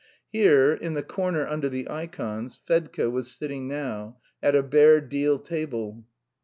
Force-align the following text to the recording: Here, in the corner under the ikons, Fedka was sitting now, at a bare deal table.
Here, 0.31 0.73
in 0.73 0.95
the 0.95 1.03
corner 1.03 1.45
under 1.45 1.69
the 1.69 1.87
ikons, 1.87 2.57
Fedka 2.65 3.07
was 3.11 3.29
sitting 3.31 3.67
now, 3.67 4.17
at 4.41 4.55
a 4.55 4.63
bare 4.63 4.99
deal 4.99 5.37
table. 5.37 6.07